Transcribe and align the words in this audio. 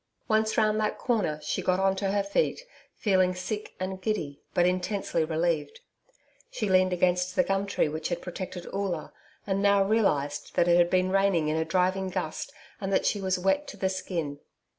Once 0.27 0.57
round 0.57 0.79
that 0.79 0.97
corner, 0.97 1.39
she 1.43 1.61
got 1.61 1.79
on 1.79 1.95
to 1.95 2.09
her 2.09 2.23
feet, 2.23 2.65
feeling 2.95 3.35
sick 3.35 3.75
and 3.79 4.01
giddy 4.01 4.41
but 4.51 4.65
intensely 4.65 5.23
relieved. 5.23 5.81
She 6.49 6.67
leaned 6.67 6.91
against 6.91 7.35
the 7.35 7.43
gum 7.43 7.67
tree 7.67 7.87
which 7.87 8.09
had 8.09 8.19
protected 8.19 8.65
Oola, 8.73 9.13
and 9.45 9.61
now 9.61 9.83
realised 9.83 10.55
that 10.55 10.67
it 10.67 10.77
had 10.77 10.89
been 10.89 11.11
raining 11.11 11.49
in 11.49 11.55
a 11.55 11.63
driving 11.65 12.09
gust 12.09 12.51
and 12.81 12.91
that 12.91 13.05
she 13.05 13.21
was 13.21 13.37
wet 13.37 13.67
to 13.67 13.77
the 13.77 13.89
skin. 13.89 14.39